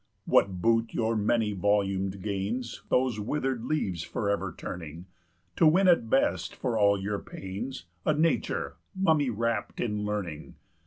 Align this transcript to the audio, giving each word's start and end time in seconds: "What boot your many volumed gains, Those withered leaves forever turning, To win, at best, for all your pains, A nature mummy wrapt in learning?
"What 0.25 0.63
boot 0.63 0.95
your 0.95 1.15
many 1.15 1.53
volumed 1.53 2.23
gains, 2.23 2.81
Those 2.89 3.19
withered 3.19 3.63
leaves 3.65 4.01
forever 4.01 4.51
turning, 4.57 5.05
To 5.57 5.67
win, 5.67 5.87
at 5.87 6.09
best, 6.09 6.55
for 6.55 6.75
all 6.75 6.99
your 6.99 7.19
pains, 7.19 7.85
A 8.03 8.11
nature 8.15 8.77
mummy 8.95 9.29
wrapt 9.29 9.79
in 9.79 10.03
learning? 10.03 10.55